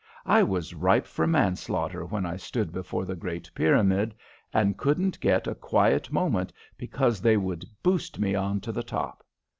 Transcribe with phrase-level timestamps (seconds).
[0.25, 4.15] I was ripe for manslaughter when I stood before the Great Pyramid,
[4.51, 9.23] and couldn't get a quiet moment because they would boost me on to the top.